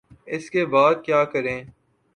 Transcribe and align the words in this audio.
اس 0.27 0.49
کے 0.49 0.65
بعد 0.65 0.95
کیا 1.05 1.23
کریں؟ 1.25 1.59